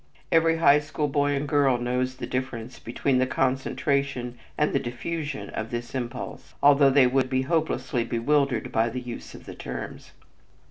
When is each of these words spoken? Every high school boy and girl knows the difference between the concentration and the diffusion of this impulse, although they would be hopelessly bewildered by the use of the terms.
Every 0.31 0.57
high 0.57 0.79
school 0.79 1.07
boy 1.07 1.35
and 1.35 1.47
girl 1.47 1.77
knows 1.77 2.15
the 2.15 2.25
difference 2.25 2.79
between 2.79 3.19
the 3.19 3.27
concentration 3.27 4.35
and 4.57 4.73
the 4.73 4.79
diffusion 4.79 5.51
of 5.51 5.69
this 5.69 5.93
impulse, 5.93 6.55
although 6.63 6.89
they 6.89 7.05
would 7.05 7.29
be 7.29 7.43
hopelessly 7.43 8.03
bewildered 8.03 8.71
by 8.71 8.89
the 8.89 8.99
use 8.99 9.35
of 9.35 9.45
the 9.45 9.53
terms. 9.53 10.13